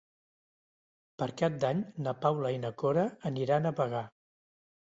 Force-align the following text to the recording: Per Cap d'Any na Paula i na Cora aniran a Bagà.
Per 1.23 1.27
Cap 1.41 1.59
d'Any 1.65 1.83
na 2.07 2.15
Paula 2.25 2.55
i 2.57 2.59
na 2.65 2.73
Cora 2.85 3.07
aniran 3.33 3.69
a 3.69 3.77
Bagà. 3.85 4.05